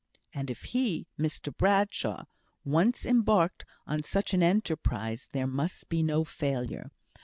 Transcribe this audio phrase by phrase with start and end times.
[0.33, 2.23] And if he (Mr Bradshaw)
[2.65, 6.89] once embarked on such an enterprise, there must be no failure.